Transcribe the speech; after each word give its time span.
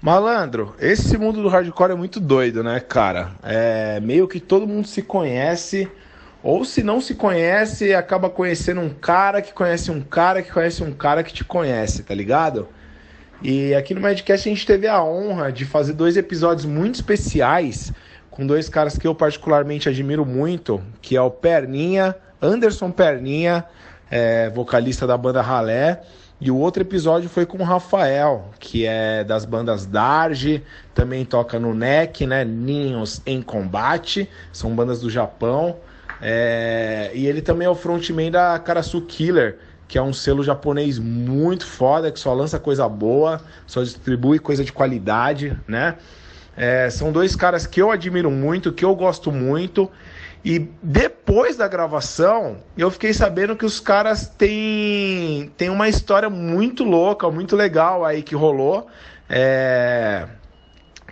Malandro, 0.00 0.74
esse 0.78 1.16
mundo 1.16 1.42
do 1.42 1.48
hardcore 1.48 1.92
é 1.92 1.94
muito 1.94 2.20
doido, 2.20 2.62
né, 2.62 2.78
cara? 2.80 3.30
É 3.42 3.98
meio 4.00 4.28
que 4.28 4.38
todo 4.38 4.66
mundo 4.66 4.86
se 4.86 5.02
conhece, 5.02 5.90
ou 6.42 6.64
se 6.64 6.82
não 6.82 7.00
se 7.00 7.14
conhece, 7.14 7.94
acaba 7.94 8.28
conhecendo 8.28 8.80
um 8.80 8.90
cara 8.90 9.40
que 9.40 9.52
conhece 9.52 9.90
um 9.90 10.00
cara 10.00 10.42
que 10.42 10.52
conhece 10.52 10.82
um 10.84 10.92
cara 10.92 11.22
que 11.22 11.32
te 11.32 11.44
conhece, 11.44 12.02
tá 12.02 12.14
ligado? 12.14 12.68
E 13.42 13.74
aqui 13.74 13.94
no 13.94 14.00
Madcast 14.00 14.48
a 14.48 14.52
gente 14.52 14.66
teve 14.66 14.86
a 14.86 15.02
honra 15.02 15.50
de 15.50 15.64
fazer 15.64 15.94
dois 15.94 16.16
episódios 16.16 16.66
muito 16.66 16.96
especiais 16.96 17.92
com 18.30 18.46
dois 18.46 18.68
caras 18.68 18.98
que 18.98 19.06
eu 19.06 19.14
particularmente 19.14 19.88
admiro 19.88 20.24
muito, 20.26 20.82
que 21.00 21.16
é 21.16 21.20
o 21.22 21.30
Perninha, 21.30 22.14
Anderson 22.40 22.90
Perninha, 22.90 23.64
é, 24.10 24.50
vocalista 24.50 25.06
da 25.06 25.16
banda 25.16 25.40
Ralé, 25.40 26.02
e 26.38 26.50
o 26.50 26.56
outro 26.56 26.82
episódio 26.82 27.30
foi 27.30 27.46
com 27.46 27.58
o 27.58 27.62
Rafael, 27.62 28.50
que 28.60 28.84
é 28.84 29.24
das 29.24 29.46
bandas 29.46 29.86
Darge, 29.86 30.62
também 30.94 31.24
toca 31.24 31.58
no 31.58 31.72
NEC, 31.72 32.26
né? 32.26 32.44
Ninhos 32.44 33.22
em 33.24 33.40
Combate, 33.40 34.28
são 34.52 34.74
bandas 34.74 35.00
do 35.00 35.08
Japão. 35.08 35.76
É... 36.20 37.10
E 37.14 37.26
ele 37.26 37.40
também 37.40 37.66
é 37.66 37.70
o 37.70 37.74
frontman 37.74 38.30
da 38.30 38.58
Karasu 38.58 39.00
Killer, 39.00 39.58
que 39.88 39.96
é 39.96 40.02
um 40.02 40.12
selo 40.12 40.44
japonês 40.44 40.98
muito 40.98 41.64
foda, 41.64 42.12
que 42.12 42.20
só 42.20 42.34
lança 42.34 42.58
coisa 42.58 42.86
boa, 42.86 43.40
só 43.66 43.82
distribui 43.82 44.38
coisa 44.38 44.62
de 44.62 44.72
qualidade, 44.72 45.58
né? 45.66 45.96
É... 46.54 46.90
São 46.90 47.12
dois 47.12 47.34
caras 47.34 47.66
que 47.66 47.80
eu 47.80 47.90
admiro 47.90 48.30
muito, 48.30 48.72
que 48.72 48.84
eu 48.84 48.94
gosto 48.94 49.32
muito 49.32 49.90
e 50.48 50.60
depois 50.80 51.56
da 51.56 51.66
gravação, 51.66 52.58
eu 52.78 52.88
fiquei 52.88 53.12
sabendo 53.12 53.56
que 53.56 53.66
os 53.66 53.80
caras 53.80 54.28
têm, 54.28 55.50
têm 55.56 55.68
uma 55.70 55.88
história 55.88 56.30
muito 56.30 56.84
louca, 56.84 57.28
muito 57.28 57.56
legal 57.56 58.04
aí 58.04 58.22
que 58.22 58.36
rolou, 58.36 58.86
é... 59.28 60.24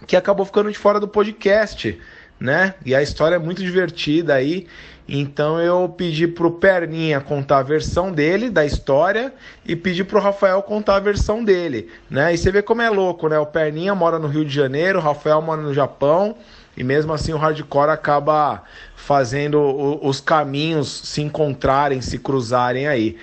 que 0.07 0.15
acabou 0.15 0.47
ficando 0.47 0.71
de 0.71 0.79
fora 0.79 1.01
do 1.01 1.09
podcast, 1.09 2.01
né? 2.39 2.77
E 2.87 2.95
a 2.95 3.03
história 3.03 3.35
é 3.35 3.39
muito 3.41 3.61
divertida 3.61 4.35
aí. 4.35 4.69
Então 5.09 5.61
eu 5.61 5.89
pedi 5.89 6.29
pro 6.29 6.53
Perninha 6.53 7.21
contar 7.21 7.59
a 7.59 7.63
versão 7.65 8.13
dele 8.13 8.49
da 8.49 8.65
história 8.65 9.35
e 9.67 9.75
pedi 9.75 10.05
pro 10.05 10.21
Rafael 10.21 10.63
contar 10.63 10.95
a 10.95 11.01
versão 11.01 11.43
dele, 11.43 11.91
né? 12.09 12.33
E 12.33 12.39
você 12.39 12.53
vê 12.53 12.63
como 12.63 12.83
é 12.83 12.89
louco, 12.89 13.29
né? 13.29 13.37
O 13.41 13.47
Perninha 13.47 13.97
mora 13.97 14.17
no 14.17 14.29
Rio 14.29 14.45
de 14.45 14.55
Janeiro, 14.55 15.01
o 15.01 15.03
Rafael 15.03 15.43
mora 15.43 15.61
no 15.61 15.75
Japão. 15.75 16.37
E 16.77 16.83
mesmo 16.83 17.13
assim 17.13 17.33
o 17.33 17.37
hardcore 17.37 17.91
acaba 17.91 18.63
fazendo 18.97 19.61
os 20.03 20.21
caminhos 20.21 20.89
se 20.89 21.23
encontrarem, 21.23 22.01
se 22.01 22.19
cruzarem 22.19 22.87
aí. 22.89 23.17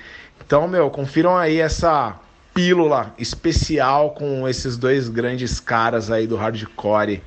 Então, 0.46 0.68
meu, 0.68 0.90
confiram 0.90 1.38
aí 1.38 1.60
essa 1.60 2.20
pílula 2.54 3.14
especial 3.18 4.12
com 4.12 4.48
esses 4.48 4.78
dois 4.78 5.10
grandes 5.10 5.60
caras 5.60 6.12
aí 6.12 6.28
do 6.28 6.36
hardcore. 6.36 7.24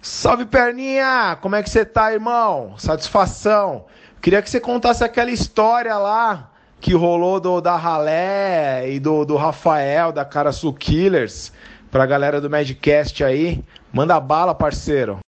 Salve 0.00 0.46
perninha! 0.46 1.36
Como 1.40 1.56
é 1.56 1.62
que 1.62 1.68
você 1.68 1.84
tá, 1.84 2.12
irmão? 2.12 2.74
Satisfação. 2.78 3.84
Queria 4.22 4.40
que 4.40 4.48
você 4.48 4.60
contasse 4.60 5.04
aquela 5.04 5.30
história 5.30 5.96
lá 5.96 6.50
que 6.80 6.94
rolou 6.94 7.40
do 7.40 7.60
da 7.60 7.76
Ralé 7.76 8.90
e 8.90 9.00
do, 9.00 9.24
do 9.24 9.36
Rafael 9.36 10.12
da 10.12 10.24
Carasu 10.24 10.72
Killers 10.72 11.52
pra 11.90 12.06
galera 12.06 12.40
do 12.40 12.50
Madcast 12.50 13.24
aí. 13.24 13.64
Manda 13.92 14.18
bala, 14.20 14.54
parceiro. 14.54 15.20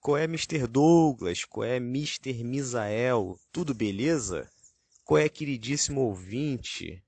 Qual 0.00 0.16
é 0.16 0.24
Mr. 0.24 0.66
Douglas? 0.66 1.44
Qual 1.44 1.64
é 1.64 1.76
Mr. 1.76 2.44
Misael? 2.44 3.38
Tudo 3.52 3.74
beleza? 3.74 4.48
Qual 5.04 5.18
é 5.18 5.28
queridíssimo 5.28 6.02
ouvinte 6.02 7.02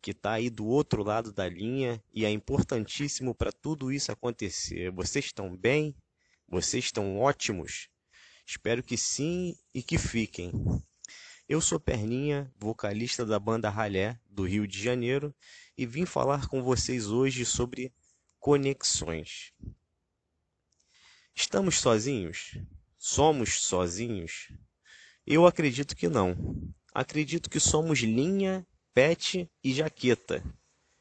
que 0.00 0.12
está 0.12 0.32
aí 0.32 0.48
do 0.48 0.66
outro 0.66 1.02
lado 1.02 1.32
da 1.32 1.48
linha 1.48 2.00
e 2.14 2.24
é 2.24 2.30
importantíssimo 2.30 3.34
para 3.34 3.52
tudo 3.52 3.92
isso 3.92 4.12
acontecer? 4.12 4.90
Vocês 4.90 5.26
estão 5.26 5.56
bem? 5.56 5.94
Vocês 6.48 6.84
estão 6.84 7.18
ótimos? 7.18 7.88
Espero 8.46 8.82
que 8.82 8.96
sim 8.96 9.56
e 9.74 9.82
que 9.82 9.98
fiquem. 9.98 10.52
Eu 11.48 11.60
sou 11.60 11.78
Perninha, 11.78 12.52
vocalista 12.58 13.24
da 13.24 13.38
banda 13.38 13.70
Ralé 13.70 14.18
do 14.28 14.42
Rio 14.42 14.66
de 14.66 14.82
Janeiro 14.82 15.32
e 15.78 15.86
vim 15.86 16.04
falar 16.04 16.48
com 16.48 16.60
vocês 16.60 17.06
hoje 17.06 17.46
sobre 17.46 17.94
conexões. 18.40 19.52
Estamos 21.36 21.78
sozinhos? 21.78 22.58
Somos 22.96 23.60
sozinhos? 23.60 24.48
Eu 25.24 25.46
acredito 25.46 25.94
que 25.94 26.08
não. 26.08 26.36
Acredito 26.92 27.48
que 27.48 27.60
somos 27.60 28.00
linha, 28.00 28.66
pet 28.92 29.48
e 29.62 29.72
jaqueta. 29.72 30.42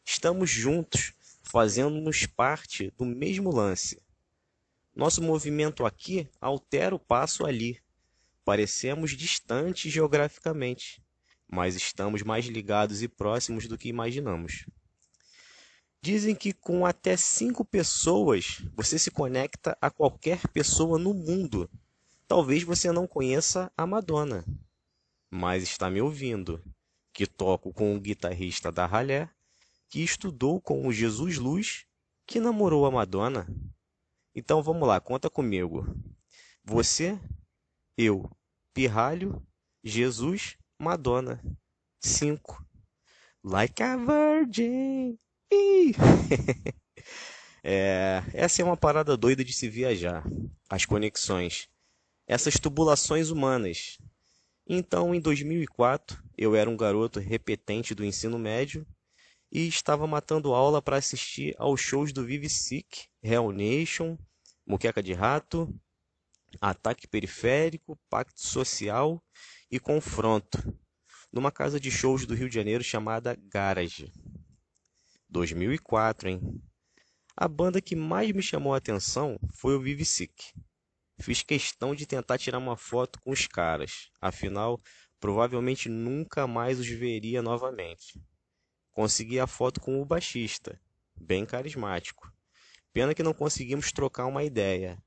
Estamos 0.05 0.51
juntos, 0.51 1.13
fazendo-nos 1.41 2.27
parte 2.27 2.91
do 2.91 3.03
mesmo 3.03 3.49
lance. 3.49 3.99
Nosso 4.95 5.23
movimento 5.23 5.87
aqui 5.87 6.29
altera 6.39 6.93
o 6.93 6.99
passo 6.99 7.47
ali. 7.47 7.83
Parecemos 8.45 9.17
distantes 9.17 9.91
geograficamente, 9.91 11.01
mas 11.47 11.75
estamos 11.75 12.21
mais 12.21 12.45
ligados 12.45 13.01
e 13.01 13.07
próximos 13.07 13.67
do 13.67 13.75
que 13.75 13.89
imaginamos. 13.89 14.67
Dizem 15.99 16.35
que 16.35 16.53
com 16.53 16.85
até 16.85 17.17
cinco 17.17 17.65
pessoas 17.65 18.61
você 18.75 18.99
se 18.99 19.09
conecta 19.09 19.75
a 19.81 19.89
qualquer 19.89 20.47
pessoa 20.49 20.99
no 20.99 21.11
mundo. 21.11 21.67
Talvez 22.27 22.61
você 22.61 22.91
não 22.91 23.07
conheça 23.07 23.71
a 23.75 23.87
Madonna, 23.87 24.45
mas 25.31 25.63
está 25.63 25.89
me 25.89 25.99
ouvindo, 25.99 26.63
que 27.11 27.25
toco 27.25 27.73
com 27.73 27.95
o 27.95 27.99
guitarrista 27.99 28.71
da 28.71 28.85
Ralé, 28.85 29.27
que 29.89 30.03
estudou 30.03 30.61
com 30.61 30.87
o 30.87 30.93
Jesus 30.93 31.37
Luz, 31.37 31.87
que 32.27 32.39
namorou 32.39 32.85
a 32.85 32.91
Madonna. 32.91 33.47
Então 34.35 34.61
vamos 34.61 34.87
lá, 34.87 34.99
conta 34.99 35.31
comigo. 35.31 35.87
Você, 36.63 37.19
eu, 37.97 38.29
Pirralho, 38.73 39.41
Jesus, 39.83 40.57
Madonna. 40.79 41.41
Cinco. 41.99 42.63
Like 43.43 43.81
a 43.81 43.95
Virgin. 43.95 45.17
é, 47.63 48.21
essa 48.33 48.61
é 48.61 48.65
uma 48.65 48.75
parada 48.75 49.15
doida 49.15 49.43
de 49.43 49.53
se 49.53 49.69
viajar. 49.69 50.23
As 50.69 50.85
conexões. 50.85 51.69
Essas 52.27 52.55
tubulações 52.55 53.29
humanas. 53.29 53.97
Então, 54.67 55.13
em 55.13 55.21
2004, 55.21 56.21
eu 56.37 56.55
era 56.55 56.69
um 56.69 56.75
garoto 56.75 57.19
repetente 57.19 57.95
do 57.95 58.03
ensino 58.03 58.37
médio 58.37 58.85
e 59.51 59.67
estava 59.67 60.05
matando 60.05 60.53
aula 60.53 60.81
para 60.81 60.97
assistir 60.97 61.55
aos 61.57 61.79
shows 61.79 62.11
do 62.11 62.25
Vive 62.25 62.49
Sick, 62.49 63.05
Real 63.23 63.51
Nation, 63.51 64.17
Muqueca 64.65 65.01
de 65.01 65.13
Rato, 65.13 65.73
Ataque 66.61 67.07
Periférico, 67.07 67.99
Pacto 68.09 68.41
Social 68.41 69.23
e 69.69 69.79
Confronto, 69.79 70.77
numa 71.31 71.51
casa 71.51 71.79
de 71.79 71.91
shows 71.91 72.25
do 72.25 72.33
Rio 72.33 72.49
de 72.49 72.55
Janeiro 72.55 72.83
chamada 72.83 73.35
Garage. 73.35 74.11
2004, 75.29 76.29
hein? 76.29 76.61
A 77.35 77.47
banda 77.47 77.81
que 77.81 77.95
mais 77.95 78.31
me 78.31 78.41
chamou 78.41 78.73
a 78.73 78.77
atenção 78.77 79.37
foi 79.53 79.75
o 79.75 79.81
Vive 79.81 80.05
Sick. 80.05 80.53
Fiz 81.19 81.43
questão 81.43 81.93
de 81.93 82.05
tentar 82.05 82.37
tirar 82.37 82.57
uma 82.57 82.77
foto 82.77 83.19
com 83.21 83.31
os 83.31 83.47
caras, 83.47 84.09
afinal, 84.21 84.81
provavelmente 85.19 85.89
nunca 85.89 86.47
mais 86.47 86.79
os 86.79 86.87
veria 86.87 87.41
novamente. 87.41 88.21
Consegui 88.91 89.39
a 89.39 89.47
foto 89.47 89.81
com 89.81 90.01
o 90.01 90.05
baixista, 90.05 90.79
bem 91.15 91.45
carismático. 91.45 92.31
Pena 92.93 93.13
que 93.13 93.23
não 93.23 93.33
conseguimos 93.33 93.91
trocar 93.91 94.25
uma 94.25 94.43
ideia. 94.43 94.97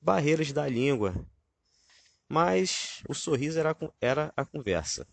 Barreiras 0.00 0.52
da 0.52 0.66
língua. 0.66 1.14
Mas 2.28 3.02
o 3.08 3.14
sorriso 3.14 3.58
era, 3.58 3.76
era 4.00 4.32
a 4.36 4.44
conversa. 4.44 5.06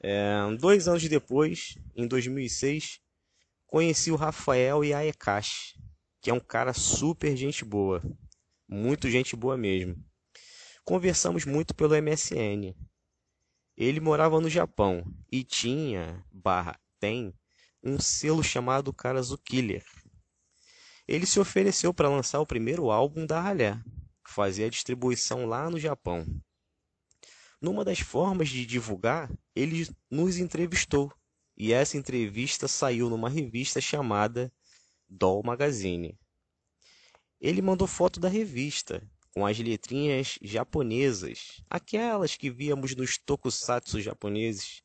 É, 0.00 0.36
dois 0.58 0.86
anos 0.88 1.08
depois, 1.08 1.76
em 1.94 2.06
2006, 2.06 3.00
Conheci 3.66 4.12
o 4.12 4.16
Rafael 4.16 4.84
Yaekashi, 4.84 5.76
que 6.20 6.30
é 6.30 6.32
um 6.32 6.38
cara 6.38 6.72
super 6.72 7.36
gente 7.36 7.64
boa. 7.64 8.00
Muito 8.68 9.10
gente 9.10 9.34
boa 9.34 9.56
mesmo. 9.56 9.96
Conversamos 10.84 11.44
muito 11.44 11.74
pelo 11.74 11.94
MSN. 12.00 12.76
Ele 13.76 13.98
morava 13.98 14.40
no 14.40 14.48
Japão 14.48 15.04
e 15.30 15.42
tinha, 15.42 16.24
barra, 16.30 16.78
tem, 17.00 17.34
um 17.82 17.98
selo 17.98 18.42
chamado 18.42 18.92
Karazu 18.92 19.36
Killer. 19.36 19.84
Ele 21.08 21.26
se 21.26 21.38
ofereceu 21.38 21.94
para 21.94 22.08
lançar 22.08 22.40
o 22.40 22.46
primeiro 22.46 22.90
álbum 22.90 23.24
da 23.24 23.40
Ralé, 23.40 23.78
fazer 24.24 24.64
a 24.64 24.70
distribuição 24.70 25.46
lá 25.46 25.70
no 25.70 25.78
Japão. 25.78 26.26
Numa 27.60 27.84
das 27.84 28.00
formas 28.00 28.48
de 28.48 28.66
divulgar, 28.66 29.30
ele 29.54 29.88
nos 30.10 30.36
entrevistou 30.38 31.12
e 31.56 31.72
essa 31.72 31.96
entrevista 31.96 32.68
saiu 32.68 33.08
numa 33.08 33.30
revista 33.30 33.80
chamada 33.80 34.52
Doll 35.08 35.42
Magazine. 35.42 36.18
Ele 37.40 37.62
mandou 37.62 37.86
foto 37.86 38.20
da 38.20 38.28
revista, 38.28 39.02
com 39.30 39.46
as 39.46 39.58
letrinhas 39.58 40.38
japonesas, 40.42 41.62
aquelas 41.68 42.36
que 42.36 42.50
víamos 42.50 42.94
nos 42.94 43.18
tokusatsu 43.18 44.00
japoneses, 44.00 44.82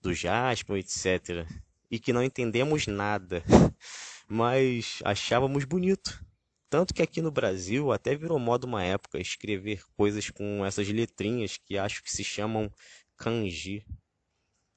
do 0.00 0.14
Jasper, 0.14 0.76
etc. 0.76 1.46
e 1.90 1.98
que 1.98 2.12
não 2.12 2.22
entendemos 2.22 2.86
nada, 2.86 3.42
mas 4.28 5.00
achávamos 5.04 5.64
bonito. 5.64 6.24
Tanto 6.68 6.92
que 6.92 7.02
aqui 7.02 7.22
no 7.22 7.30
Brasil 7.30 7.92
até 7.92 8.16
virou 8.16 8.38
moda 8.38 8.66
uma 8.66 8.82
época 8.82 9.20
escrever 9.20 9.82
coisas 9.96 10.30
com 10.30 10.64
essas 10.64 10.88
letrinhas 10.88 11.56
que 11.56 11.78
acho 11.78 12.02
que 12.02 12.10
se 12.10 12.24
chamam 12.24 12.70
kanji. 13.16 13.86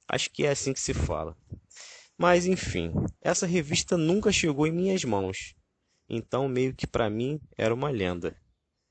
Acho 0.07 0.29
que 0.29 0.45
é 0.45 0.51
assim 0.51 0.71
que 0.71 0.79
se 0.79 0.93
fala. 0.93 1.35
Mas 2.17 2.45
enfim, 2.45 2.93
essa 3.21 3.47
revista 3.47 3.97
nunca 3.97 4.31
chegou 4.31 4.67
em 4.67 4.71
minhas 4.71 5.03
mãos. 5.03 5.55
Então 6.07 6.47
meio 6.47 6.75
que 6.75 6.85
para 6.85 7.09
mim 7.09 7.39
era 7.57 7.73
uma 7.73 7.89
lenda. 7.89 8.35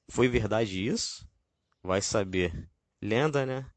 Foi 0.09 0.29
verdade 0.29 0.87
isso? 0.87 1.29
Vai 1.83 2.01
saber. 2.03 2.69
Lenda, 3.01 3.47
né? 3.47 3.71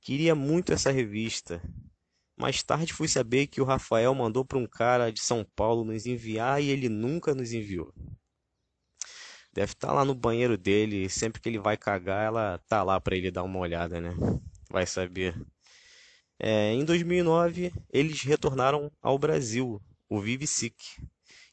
Queria 0.00 0.34
muito 0.34 0.72
essa 0.72 0.90
revista. 0.90 1.62
Mais 2.40 2.62
tarde 2.62 2.94
fui 2.94 3.06
saber 3.06 3.48
que 3.48 3.60
o 3.60 3.64
Rafael 3.64 4.14
mandou 4.14 4.46
para 4.46 4.56
um 4.56 4.66
cara 4.66 5.12
de 5.12 5.20
São 5.20 5.44
Paulo 5.54 5.84
nos 5.84 6.06
enviar 6.06 6.62
e 6.62 6.70
ele 6.70 6.88
nunca 6.88 7.34
nos 7.34 7.52
enviou. 7.52 7.92
Deve 9.52 9.72
estar 9.72 9.88
tá 9.88 9.92
lá 9.92 10.06
no 10.06 10.14
banheiro 10.14 10.56
dele, 10.56 11.10
sempre 11.10 11.38
que 11.38 11.50
ele 11.50 11.58
vai 11.58 11.76
cagar, 11.76 12.24
ela 12.24 12.56
tá 12.66 12.82
lá 12.82 12.98
para 12.98 13.14
ele 13.14 13.30
dar 13.30 13.42
uma 13.42 13.58
olhada, 13.58 14.00
né? 14.00 14.14
Vai 14.70 14.86
saber. 14.86 15.38
É, 16.38 16.72
em 16.72 16.82
2009, 16.82 17.74
eles 17.92 18.22
retornaram 18.22 18.90
ao 19.02 19.18
Brasil, 19.18 19.78
o 20.08 20.18
Vive 20.18 20.46
Sick, 20.46 20.82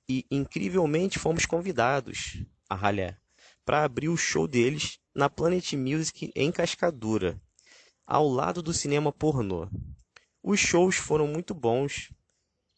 e 0.08 0.26
incrivelmente 0.32 1.20
fomos 1.20 1.46
convidados 1.46 2.42
a 2.70 2.76
ralé 2.76 3.18
para 3.66 3.84
abrir 3.84 4.08
o 4.08 4.16
show 4.16 4.48
deles 4.48 5.02
na 5.14 5.30
Planet 5.30 5.74
Music 5.74 6.32
em 6.34 6.50
Cascadura, 6.50 7.38
ao 8.06 8.26
lado 8.30 8.62
do 8.62 8.72
cinema 8.72 9.12
pornô. 9.12 9.68
Os 10.50 10.62
shows 10.62 10.96
foram 10.96 11.28
muito 11.28 11.54
bons, 11.54 12.10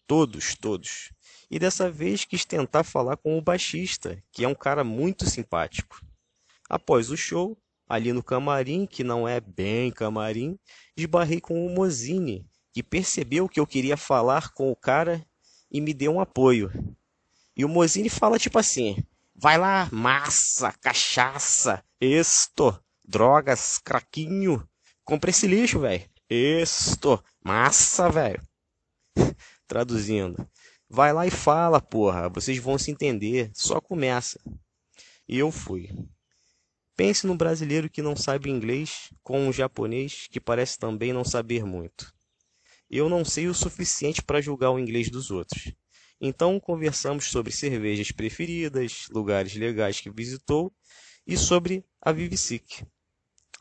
todos, 0.08 0.56
todos. 0.56 1.14
E 1.52 1.60
dessa 1.60 1.88
vez 1.88 2.26
quis 2.26 2.44
tentar 2.44 2.84
falar 2.84 3.16
com 3.16 3.38
o 3.38 3.42
baixista, 3.44 4.20
que 4.32 4.44
é 4.44 4.48
um 4.48 4.56
cara 4.56 4.84
muito 4.84 5.30
simpático. 5.30 6.04
Após 6.68 7.12
o 7.12 7.16
show, 7.16 7.56
ali 7.88 8.12
no 8.12 8.24
camarim, 8.24 8.88
que 8.88 9.04
não 9.04 9.28
é 9.28 9.40
bem 9.40 9.92
camarim, 9.92 10.58
esbarrei 10.98 11.40
com 11.40 11.64
o 11.64 11.70
Mozini, 11.70 12.44
que 12.74 12.82
percebeu 12.82 13.48
que 13.48 13.60
eu 13.60 13.68
queria 13.68 13.96
falar 13.96 14.50
com 14.54 14.72
o 14.72 14.76
cara 14.76 15.24
e 15.70 15.80
me 15.80 15.94
deu 15.94 16.14
um 16.14 16.20
apoio. 16.20 16.72
E 17.56 17.64
o 17.64 17.70
Mozini 17.70 18.10
fala 18.10 18.40
tipo 18.40 18.58
assim: 18.58 18.98
Vai 19.36 19.60
lá, 19.60 19.88
massa, 19.92 20.74
cachaça, 20.82 21.86
esto, 22.02 22.84
drogas, 23.08 23.78
craquinho. 23.78 24.68
Compre 25.04 25.30
esse 25.30 25.46
lixo, 25.46 25.82
velho. 25.82 26.10
Esto, 26.30 27.24
massa, 27.44 28.08
velho. 28.10 28.42
Traduzindo. 29.68 30.48
Vai 30.88 31.12
lá 31.12 31.26
e 31.26 31.32
fala, 31.32 31.82
porra. 31.82 32.30
Vocês 32.30 32.60
vão 32.60 32.78
se 32.78 32.92
entender. 32.92 33.50
Só 33.54 33.82
começa. 33.82 34.40
E 35.28 35.40
eu 35.40 35.52
fui. 35.52 35.90
Pense 36.96 37.26
no 37.26 37.36
brasileiro 37.36 37.90
que 37.90 38.02
não 38.02 38.16
sabe 38.16 38.50
inglês 38.50 39.10
com 39.24 39.48
um 39.48 39.54
japonês 39.54 40.28
que 40.30 40.40
parece 40.40 40.78
também 40.78 41.14
não 41.14 41.24
saber 41.24 41.64
muito. 41.64 42.14
Eu 42.90 43.08
não 43.08 43.24
sei 43.24 43.48
o 43.48 43.54
suficiente 43.54 44.22
para 44.22 44.42
julgar 44.42 44.72
o 44.72 44.80
inglês 44.80 45.10
dos 45.10 45.32
outros. 45.32 45.72
Então 46.20 46.60
conversamos 46.60 47.26
sobre 47.26 47.52
cervejas 47.52 48.12
preferidas, 48.12 49.08
lugares 49.10 49.56
legais 49.56 50.02
que 50.02 50.10
visitou 50.10 50.74
e 51.26 51.38
sobre 51.38 51.86
a 52.02 52.12
Vivisic. 52.12 52.86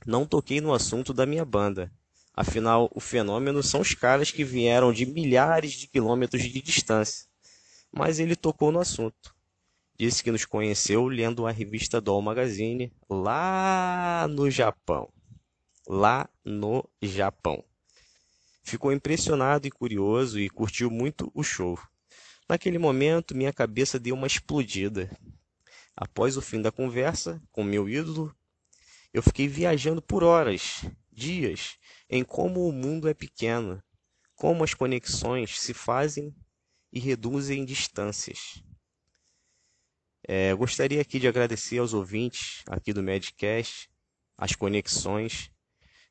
Não 0.05 0.27
toquei 0.27 0.61
no 0.61 0.75
assunto 0.75 1.15
da 1.15 1.25
minha 1.25 1.45
banda. 1.45 1.93
Afinal, 2.41 2.89
o 2.95 3.01
fenômeno 3.01 3.65
são 3.65 3.81
os 3.81 3.95
caras 3.95 4.31
que 4.31 4.45
vieram 4.45 4.93
de 4.93 5.05
milhares 5.05 5.73
de 5.73 5.89
quilômetros 5.89 6.41
de 6.41 6.63
distância. 6.63 7.27
Mas 7.91 8.21
ele 8.21 8.37
tocou 8.37 8.71
no 8.71 8.79
assunto. 8.79 9.35
Disse 9.99 10.23
que 10.23 10.31
nos 10.31 10.45
conheceu 10.45 11.09
lendo 11.09 11.49
a 11.49 11.51
revista 11.51 12.01
Doll 12.01 12.23
Magazine 12.23 12.93
lá 13.11 14.29
no 14.31 14.49
Japão. 14.49 15.13
Lá 15.85 16.31
no 16.45 16.89
Japão. 17.03 17.65
Ficou 18.63 18.93
impressionado 18.93 19.67
e 19.67 19.71
curioso 19.73 20.39
e 20.39 20.49
curtiu 20.49 20.93
muito 20.93 21.33
o 21.35 21.43
show. 21.43 21.77
Naquele 22.49 22.79
momento, 22.79 23.37
minha 23.37 23.53
cabeça 23.53 23.99
deu 23.99 24.15
uma 24.15 24.29
explodida. 24.29 25.11
Após 25.97 26.37
o 26.37 26.41
fim 26.41 26.63
da 26.63 26.71
conversa 26.71 27.43
com 27.51 27.65
meu 27.65 27.89
ídolo, 27.89 28.33
eu 29.13 29.25
fiquei 29.25 29.49
viajando 29.49 30.01
por 30.01 30.23
horas, 30.23 30.85
dias, 31.19 31.77
em 32.09 32.25
como 32.25 32.69
o 32.69 32.73
mundo 32.73 33.09
é 33.09 33.15
pequeno, 33.15 33.83
como 34.35 34.63
as 34.63 34.73
conexões 34.73 35.61
se 35.61 35.75
fazem 35.75 36.35
e 36.93 37.01
reduzem 37.01 37.65
distâncias. 37.65 38.63
É, 40.27 40.55
gostaria 40.55 41.01
aqui 41.01 41.19
de 41.19 41.27
agradecer 41.27 41.79
aos 41.79 41.93
ouvintes 41.93 42.63
aqui 42.69 42.93
do 42.93 43.03
Medcast, 43.03 43.91
as 44.37 44.55
conexões, 44.55 45.51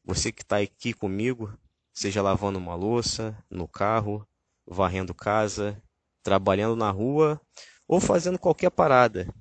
você 0.03 0.31
que 0.31 0.41
está 0.41 0.57
aqui 0.57 0.93
comigo, 0.93 1.57
seja 1.93 2.21
lavando 2.21 2.59
uma 2.59 2.75
louça, 2.75 3.37
no 3.49 3.67
carro, 3.67 4.27
varrendo 4.65 5.13
casa, 5.13 5.81
trabalhando 6.21 6.75
na 6.75 6.91
rua 6.91 7.39
ou 7.87 8.01
fazendo 8.01 8.37
qualquer 8.37 8.69
parada. 8.69 9.33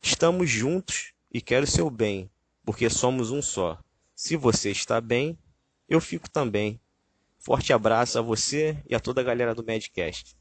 Estamos 0.00 0.48
juntos 0.48 1.12
e 1.30 1.40
quero 1.42 1.66
seu 1.66 1.90
bem, 1.90 2.30
porque 2.64 2.88
somos 2.88 3.30
um 3.30 3.42
só. 3.42 3.78
Se 4.16 4.34
você 4.34 4.70
está 4.70 5.00
bem, 5.00 5.38
eu 5.86 6.00
fico 6.00 6.28
também. 6.30 6.80
Forte 7.38 7.72
abraço 7.72 8.18
a 8.18 8.22
você 8.22 8.82
e 8.88 8.94
a 8.94 8.98
toda 8.98 9.20
a 9.20 9.24
galera 9.24 9.54
do 9.54 9.62
Medcast. 9.62 10.34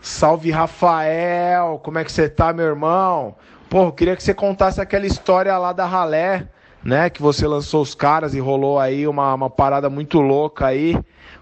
Salve 0.00 0.50
Rafael, 0.50 1.78
como 1.78 1.98
é 1.98 2.04
que 2.04 2.10
você 2.10 2.28
tá, 2.28 2.52
meu 2.52 2.64
irmão? 2.64 3.36
Pô, 3.68 3.84
eu 3.84 3.92
queria 3.92 4.16
que 4.16 4.22
você 4.22 4.32
contasse 4.32 4.80
aquela 4.80 5.06
história 5.06 5.56
lá 5.58 5.74
da 5.74 5.86
ralé 5.86 6.48
né? 6.84 7.08
Que 7.08 7.22
você 7.22 7.46
lançou 7.46 7.82
os 7.82 7.94
caras 7.94 8.34
e 8.34 8.40
rolou 8.40 8.78
aí 8.78 9.06
uma, 9.06 9.34
uma 9.34 9.50
parada 9.50 9.88
muito 9.88 10.20
louca 10.20 10.66
aí. 10.66 10.96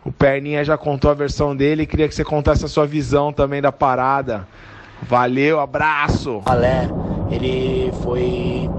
O 0.05 0.13
Perninha 0.13 0.65
já 0.65 0.77
contou 0.77 1.11
a 1.11 1.15
versão 1.15 1.57
dele. 1.57 1.87
Queria 1.87 2.09
que 2.09 2.15
você 2.15 2.25
contasse 2.25 2.65
a 2.65 2.69
sua 2.69 2.87
visão 2.87 3.33
também 3.33 3.63
da 3.63 3.73
parada. 3.73 4.47
Valeu, 5.03 5.59
abraço! 5.59 6.41
Alé, 6.47 6.89
ele 7.31 7.91
foi 8.03 8.71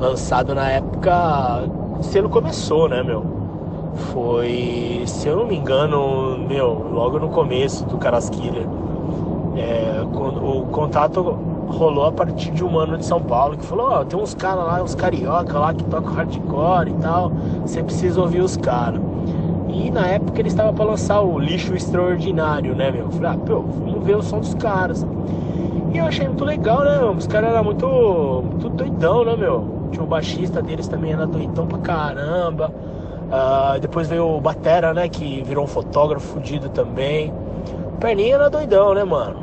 lançado 0.00 0.54
na 0.54 0.70
época. 0.70 1.64
Se 2.00 2.18
ele 2.18 2.28
começou, 2.28 2.88
né, 2.88 3.02
meu? 3.02 3.24
Foi, 4.12 5.02
se 5.06 5.28
eu 5.28 5.36
não 5.36 5.46
me 5.46 5.56
engano, 5.56 6.38
meu, 6.38 6.86
logo 6.92 7.18
no 7.18 7.28
começo 7.28 7.84
do 7.86 7.96
Carasquilha. 7.98 8.66
É, 9.56 10.02
o 10.02 10.66
contato 10.70 11.22
rolou 11.68 12.06
a 12.06 12.12
partir 12.12 12.50
de 12.52 12.62
um 12.62 12.70
mano 12.70 12.96
de 12.96 13.04
São 13.04 13.20
Paulo 13.20 13.56
que 13.56 13.64
falou, 13.64 13.90
ó, 13.90 14.00
oh, 14.00 14.04
tem 14.04 14.18
uns 14.18 14.34
caras 14.34 14.64
lá, 14.64 14.82
uns 14.82 14.94
carioca 14.94 15.58
lá 15.58 15.74
que 15.74 15.82
tocam 15.84 16.12
hardcore 16.12 16.90
e 16.90 16.94
tal, 16.94 17.32
você 17.62 17.82
precisa 17.82 18.20
ouvir 18.20 18.40
os 18.40 18.56
caras. 18.56 19.00
E 19.68 19.90
na 19.90 20.06
época 20.06 20.40
ele 20.40 20.48
estava 20.48 20.72
para 20.72 20.84
lançar 20.84 21.20
o 21.22 21.38
Lixo 21.38 21.74
Extraordinário, 21.74 22.74
né, 22.74 22.90
meu? 22.90 23.06
Eu 23.06 23.10
falei, 23.10 23.30
ah, 23.30 23.38
pô, 23.38 23.60
vamos 23.62 24.04
ver 24.04 24.16
o 24.16 24.22
som 24.22 24.40
dos 24.40 24.54
caras. 24.54 25.06
E 25.96 25.98
eu 25.98 26.04
achei 26.04 26.28
muito 26.28 26.44
legal, 26.44 26.84
né, 26.84 26.98
meu? 26.98 27.12
Os 27.12 27.26
caras 27.26 27.48
eram 27.48 27.64
muito, 27.64 27.86
muito 28.44 28.68
doidão, 28.68 29.24
né, 29.24 29.34
meu? 29.34 29.88
Tinha 29.90 30.04
o 30.04 30.06
baixista 30.06 30.60
deles 30.60 30.86
também 30.86 31.14
era 31.14 31.26
doidão 31.26 31.66
pra 31.66 31.78
caramba. 31.78 32.70
Uh, 32.70 33.80
depois 33.80 34.06
veio 34.06 34.28
o 34.28 34.38
Batera, 34.38 34.92
né, 34.92 35.08
que 35.08 35.42
virou 35.42 35.64
um 35.64 35.66
fotógrafo 35.66 36.34
fudido 36.34 36.68
também. 36.68 37.32
Perninha 37.98 38.34
era 38.34 38.50
doidão, 38.50 38.92
né, 38.92 39.04
mano? 39.04 39.38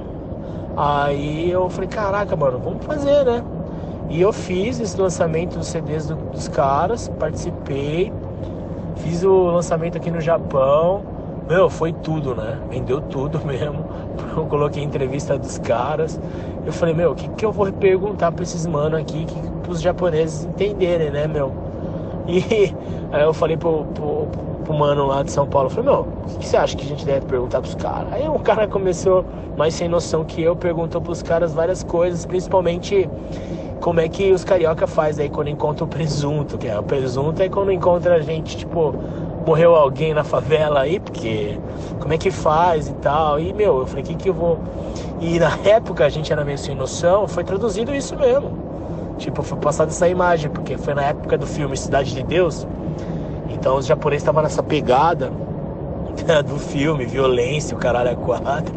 Aí 0.78 1.50
eu 1.50 1.68
falei, 1.72 1.90
caraca, 1.90 2.36
mano, 2.36 2.60
vamos 2.60 2.86
fazer, 2.86 3.26
né? 3.26 3.44
E 4.08 4.22
eu 4.22 4.32
fiz 4.32 4.80
esse 4.80 5.02
lançamento 5.02 5.58
dos 5.58 5.70
CDs 5.70 6.08
do, 6.08 6.16
dos 6.16 6.48
caras, 6.48 7.10
participei, 7.18 8.14
fiz 8.98 9.24
o 9.24 9.46
lançamento 9.46 9.98
aqui 9.98 10.12
no 10.12 10.22
Japão. 10.22 11.04
Meu, 11.50 11.68
foi 11.68 11.92
tudo, 11.92 12.36
né? 12.36 12.60
Vendeu 12.70 13.02
tudo 13.02 13.42
mesmo. 13.44 13.84
Eu 14.38 14.46
coloquei 14.48 14.84
entrevista 14.84 15.38
dos 15.38 15.58
caras. 15.60 16.20
Eu 16.66 16.72
falei, 16.72 16.94
meu, 16.94 17.12
o 17.12 17.16
que, 17.16 17.28
que 17.30 17.46
eu 17.46 17.52
vou 17.52 17.72
perguntar 17.72 18.32
pra 18.32 18.44
esses 18.44 18.66
mano 18.66 18.98
aqui, 18.98 19.26
que, 19.26 19.40
pros 19.62 19.82
japoneses 19.82 20.46
entenderem, 20.46 21.12
né, 21.12 21.28
meu? 21.28 21.54
E 22.28 22.74
aí 23.12 23.24
eu 23.24 23.34
falei 23.34 23.58
pro, 23.58 23.86
pro, 23.86 24.28
pro 24.64 24.74
mano 24.74 25.08
lá 25.08 25.24
de 25.24 25.32
São 25.32 25.48
Paulo, 25.48 25.70
falei, 25.70 25.92
meu, 25.92 26.02
o 26.02 26.38
que 26.40 26.48
você 26.48 26.58
acha 26.58 26.76
que 26.76 26.84
a 26.84 26.88
gente 26.88 27.06
deve 27.06 27.26
perguntar 27.26 27.62
pros 27.62 27.76
caras? 27.76 28.14
Aí 28.14 28.28
o 28.28 28.40
cara 28.40 28.68
começou, 28.68 29.26
mais 29.58 29.74
sem 29.74 29.88
noção 29.88 30.24
que 30.24 30.42
eu, 30.42 30.56
perguntou 30.56 31.02
pros 31.02 31.22
caras 31.22 31.54
várias 31.54 31.84
coisas, 31.84 32.26
principalmente 32.26 33.10
como 33.82 34.00
é 34.00 34.08
que 34.08 34.32
os 34.32 34.46
carioca 34.46 34.88
faz 34.88 35.20
aí 35.20 35.30
quando 35.30 35.50
encontra 35.50 35.84
o 35.84 35.88
presunto, 35.88 36.58
que 36.58 36.68
é 36.68 36.80
o 36.80 36.84
presunto 36.84 37.44
é 37.44 37.50
quando 37.50 37.70
encontra 37.70 38.16
a 38.16 38.22
gente, 38.22 38.56
tipo, 38.56 38.96
morreu 39.46 39.76
alguém 39.76 40.14
na 40.14 40.24
favela 40.24 40.82
aí, 40.82 41.00
porque 41.00 41.62
como 42.00 42.14
é 42.14 42.18
que 42.18 42.32
faz 42.32 42.88
e 42.88 42.94
tal. 42.96 43.40
E 43.40 43.54
meu, 43.54 43.80
eu 43.80 43.88
falei, 43.88 44.04
o 44.04 44.08
que 44.08 44.16
que 44.16 44.30
eu 44.30 44.34
vou. 44.34 44.60
E 45.20 45.40
na 45.40 45.58
época 45.64 46.06
a 46.06 46.10
gente 46.10 46.32
era 46.32 46.44
meio 46.46 46.58
sem 46.58 46.76
noção, 46.76 47.28
foi 47.28 47.44
traduzido 47.44 47.94
isso 47.94 48.18
mesmo. 48.18 48.58
Tipo, 49.18 49.44
foi 49.44 49.58
passada 49.60 49.92
essa 49.92 50.08
imagem, 50.10 50.50
porque 50.52 50.78
foi 50.78 50.94
na 50.94 51.04
época 51.04 51.38
do 51.38 51.48
filme 51.48 51.78
Cidade 51.78 52.14
de 52.14 52.24
Deus 52.24 52.68
Então 53.50 53.78
os 53.78 53.86
japoneses 53.86 54.22
estavam 54.24 54.44
nessa 54.44 54.64
pegada 54.64 55.32
do 56.46 56.60
filme, 56.60 57.06
violência, 57.06 57.76
o 57.76 57.80
caralho 57.80 58.12
a 58.12 58.16
quatro. 58.16 58.74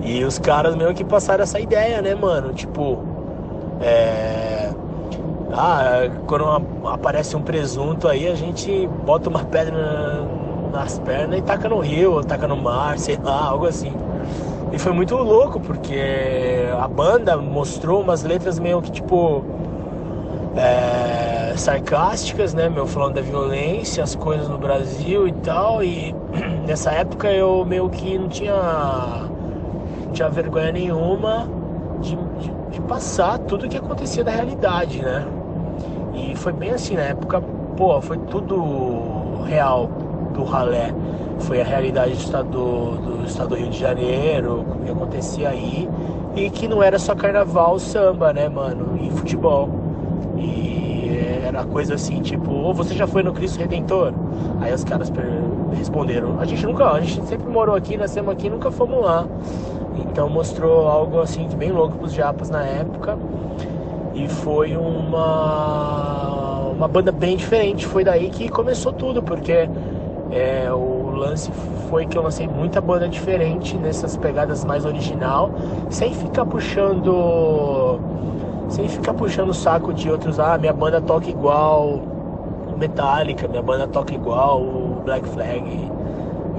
E 0.00 0.24
os 0.24 0.38
caras 0.38 0.74
meio 0.76 0.94
que 0.94 1.04
passaram 1.04 1.42
essa 1.44 1.60
ideia, 1.60 2.02
né, 2.02 2.14
mano? 2.14 2.52
Tipo, 2.52 3.06
é. 3.80 4.59
Ah, 5.52 6.08
quando 6.26 6.44
aparece 6.86 7.36
um 7.36 7.42
presunto 7.42 8.06
aí, 8.06 8.28
a 8.28 8.34
gente 8.34 8.86
bota 9.04 9.28
uma 9.28 9.44
pedra 9.44 10.24
nas 10.70 10.98
pernas 11.00 11.38
e 11.38 11.42
taca 11.42 11.68
no 11.68 11.80
rio, 11.80 12.12
ou 12.12 12.24
taca 12.24 12.46
no 12.46 12.56
mar, 12.56 12.98
sei 12.98 13.18
lá, 13.22 13.46
algo 13.46 13.66
assim. 13.66 13.92
E 14.72 14.78
foi 14.78 14.92
muito 14.92 15.16
louco, 15.16 15.60
porque 15.60 16.00
a 16.80 16.86
banda 16.86 17.36
mostrou 17.36 18.00
umas 18.00 18.22
letras 18.22 18.58
meio 18.58 18.80
que 18.80 18.90
tipo. 18.92 19.44
É, 20.56 21.54
sarcásticas, 21.56 22.54
né, 22.54 22.68
meu, 22.68 22.86
falando 22.86 23.14
da 23.14 23.20
violência, 23.20 24.02
as 24.02 24.14
coisas 24.14 24.48
no 24.48 24.58
Brasil 24.58 25.26
e 25.26 25.32
tal. 25.32 25.82
E 25.82 26.14
nessa 26.66 26.92
época 26.92 27.28
eu 27.32 27.64
meio 27.64 27.88
que 27.90 28.16
não 28.18 28.28
tinha, 28.28 28.54
não 30.06 30.12
tinha 30.12 30.28
vergonha 30.28 30.72
nenhuma 30.72 31.59
passar 32.90 33.38
tudo 33.38 33.66
o 33.66 33.68
que 33.68 33.76
acontecia 33.76 34.24
da 34.24 34.32
realidade, 34.32 35.00
né? 35.00 35.24
E 36.12 36.34
foi 36.34 36.52
bem 36.52 36.72
assim, 36.72 36.96
na 36.96 37.02
época, 37.02 37.40
pô, 37.76 38.00
foi 38.00 38.18
tudo 38.18 39.44
real 39.44 39.86
do 40.34 40.42
ralé. 40.42 40.92
Foi 41.38 41.60
a 41.60 41.64
realidade 41.64 42.14
do 42.14 42.18
estado 42.18 42.48
do, 42.48 43.24
estado 43.24 43.50
do 43.50 43.54
Rio 43.54 43.68
de 43.68 43.78
Janeiro, 43.78 44.66
o 44.68 44.84
que 44.84 44.90
acontecia 44.90 45.50
aí. 45.50 45.88
E 46.34 46.50
que 46.50 46.66
não 46.66 46.82
era 46.82 46.98
só 46.98 47.14
carnaval, 47.14 47.78
samba, 47.78 48.32
né, 48.32 48.48
mano? 48.48 48.98
E 49.00 49.08
futebol. 49.12 49.70
E 50.36 51.40
era 51.46 51.62
coisa 51.62 51.94
assim, 51.94 52.20
tipo, 52.20 52.50
ou 52.50 52.74
você 52.74 52.92
já 52.94 53.06
foi 53.06 53.22
no 53.22 53.32
Cristo 53.32 53.60
Redentor? 53.60 54.12
Aí 54.60 54.74
os 54.74 54.82
caras 54.82 55.12
responderam, 55.72 56.40
a 56.40 56.44
gente 56.44 56.66
nunca, 56.66 56.90
a 56.90 57.00
gente 57.00 57.24
sempre 57.28 57.48
morou 57.48 57.76
aqui, 57.76 57.96
nascemos 57.96 58.32
aqui, 58.32 58.50
nunca 58.50 58.68
fomos 58.72 59.00
lá. 59.00 59.28
Então 60.00 60.28
mostrou 60.28 60.88
algo 60.88 61.20
assim 61.20 61.46
de 61.46 61.56
bem 61.56 61.70
louco 61.72 61.96
pros 61.96 62.12
japas 62.12 62.50
na 62.50 62.62
época. 62.62 63.18
E 64.14 64.28
foi 64.28 64.76
uma, 64.76 66.58
uma 66.70 66.88
banda 66.88 67.12
bem 67.12 67.36
diferente. 67.36 67.86
Foi 67.86 68.04
daí 68.04 68.30
que 68.30 68.48
começou 68.48 68.92
tudo, 68.92 69.22
porque 69.22 69.68
é, 70.32 70.72
o 70.72 71.10
lance 71.10 71.50
foi 71.88 72.06
que 72.06 72.16
eu 72.16 72.22
lancei 72.22 72.46
muita 72.46 72.80
banda 72.80 73.08
diferente 73.08 73.76
nessas 73.76 74.16
pegadas 74.16 74.64
mais 74.64 74.84
original, 74.84 75.52
sem 75.90 76.14
ficar 76.14 76.46
puxando. 76.46 78.00
Sem 78.68 78.88
ficar 78.88 79.14
puxando 79.14 79.48
o 79.48 79.54
saco 79.54 79.92
de 79.92 80.08
outros, 80.08 80.38
ah, 80.38 80.56
minha 80.56 80.72
banda 80.72 81.00
toca 81.00 81.28
igual 81.28 82.02
Metallica, 82.78 83.46
minha 83.48 83.62
banda 83.62 83.86
toca 83.88 84.14
igual 84.14 85.02
Black 85.04 85.28
Flag, 85.28 85.90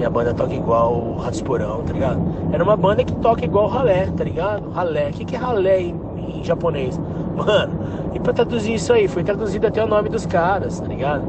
minha 0.02 0.10
banda 0.10 0.34
toca 0.34 0.52
igual 0.52 0.94
o 0.94 1.16
Ratos 1.18 1.40
Porão, 1.42 1.82
tá 1.84 1.92
ligado? 1.92 2.20
Era 2.52 2.64
uma 2.64 2.76
banda 2.76 3.04
que 3.04 3.14
toca 3.14 3.44
igual 3.44 3.68
ralé, 3.68 4.08
tá 4.16 4.24
ligado? 4.24 4.68
Ralé. 4.70 5.10
O 5.10 5.12
que, 5.12 5.24
que 5.24 5.36
é 5.36 5.38
ralé 5.38 5.80
em, 5.80 5.94
em 6.16 6.42
japonês? 6.42 6.98
Mano, 7.36 7.78
e 8.12 8.18
pra 8.18 8.32
traduzir 8.32 8.74
isso 8.74 8.92
aí, 8.92 9.06
foi 9.06 9.22
traduzido 9.22 9.64
até 9.68 9.82
o 9.82 9.86
nome 9.86 10.08
dos 10.08 10.26
caras, 10.26 10.80
tá 10.80 10.88
ligado? 10.88 11.24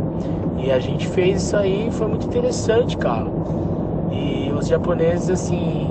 E 0.58 0.72
a 0.72 0.80
gente 0.80 1.08
fez 1.08 1.44
isso 1.44 1.56
aí, 1.56 1.90
foi 1.92 2.08
muito 2.08 2.26
interessante, 2.26 2.98
cara. 2.98 3.28
E 4.12 4.52
os 4.52 4.68
japoneses, 4.68 5.30
assim, 5.30 5.88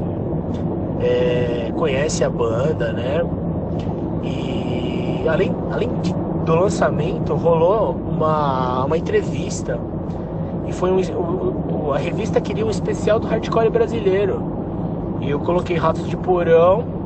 é, 1.01 1.73
conhecem 1.77 2.27
a 2.27 2.31
banda, 2.31 2.93
né? 2.93 3.23
E 4.25 5.29
além, 5.29 5.55
além 5.71 5.89
do 6.45 6.55
lançamento, 6.57 7.33
rolou 7.35 7.93
uma, 7.93 8.87
uma 8.87 8.99
entrevista. 8.99 9.79
E 10.67 10.73
foi 10.73 10.91
um, 10.91 10.99
a 11.91 11.99
revista 11.99 12.41
queria 12.41 12.67
um 12.67 12.71
especial 12.71 13.19
do 13.19 13.27
hardcore 13.27 13.71
brasileiro. 13.71 14.43
E 15.21 15.31
eu 15.31 15.41
coloquei 15.41 15.77
Ratos 15.77 16.07
de 16.09 16.17
Porão 16.17 17.03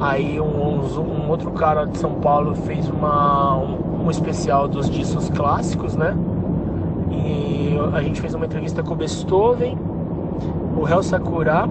Aí 0.00 0.38
um, 0.38 0.44
um, 0.46 1.30
outro 1.30 1.50
cara 1.52 1.86
de 1.86 1.96
São 1.96 2.14
Paulo 2.14 2.54
fez 2.54 2.88
uma, 2.88 3.56
um, 3.56 4.04
um, 4.04 4.10
especial 4.10 4.68
dos 4.68 4.90
discos 4.90 5.30
clássicos, 5.30 5.96
né? 5.96 6.14
E 7.10 7.78
a 7.94 8.02
gente 8.02 8.20
fez 8.20 8.34
uma 8.34 8.44
entrevista 8.44 8.82
com 8.82 8.92
o 8.92 8.96
Beethoven, 8.96 9.78
o 10.78 10.86
Hel 10.86 11.02
Sakura, 11.02 11.66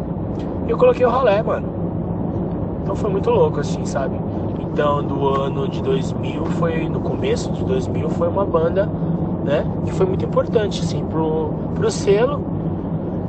e 0.68 0.72
eu 0.72 0.78
coloquei 0.78 1.06
o 1.06 1.10
Ralé, 1.10 1.44
mano. 1.44 1.68
Então 2.82 2.96
foi 2.96 3.12
muito 3.12 3.30
louco, 3.30 3.60
assim, 3.60 3.86
sabe? 3.86 4.20
Então, 4.60 5.04
do 5.04 5.28
ano 5.30 5.68
de 5.68 5.82
2000, 5.84 6.46
foi 6.46 6.90
no 6.90 7.02
começo 7.02 7.52
de 7.52 7.64
2000, 7.64 8.10
foi 8.10 8.28
uma 8.28 8.44
banda, 8.44 8.90
né? 9.46 9.64
Que 9.86 9.94
foi 9.94 10.06
muito 10.06 10.26
importante, 10.26 10.82
assim, 10.82 11.06
pro, 11.06 11.54
pro 11.76 11.92
selo 11.92 12.42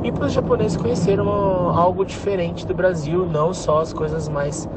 e 0.02 0.10
para 0.10 0.26
os 0.26 0.32
japoneses 0.32 0.76
conheceram 0.76 1.28
algo 1.28 2.04
diferente 2.04 2.66
do 2.66 2.74
Brasil, 2.74 3.26
não 3.26 3.52
só 3.52 3.80
as 3.80 3.92
coisas 3.92 4.28
mais 4.28 4.68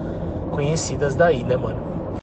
conhecidas 0.51 1.15
daí, 1.15 1.43
né, 1.43 1.55
mano? 1.55 1.88